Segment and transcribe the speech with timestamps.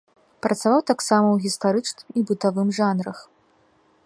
[0.45, 3.17] Працаваў таксама ў гістарычным і бытавым жанрах.